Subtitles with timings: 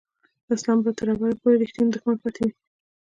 [0.55, 2.53] اسلام به تر ابده پورې رښتینی دښمن پاتې وي.